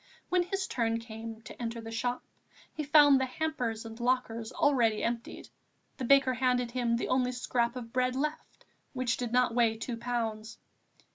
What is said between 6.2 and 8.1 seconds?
handed him the only scrap of